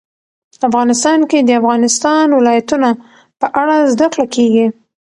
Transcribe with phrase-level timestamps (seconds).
[0.67, 2.89] افغانستان کې د د افغانستان ولايتونه
[3.39, 4.65] په اړه زده کړه کېږي.